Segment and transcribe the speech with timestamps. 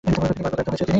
[0.05, 0.89] কিন্তু বারবার ব্যর্থ হয়েছেন তিনি।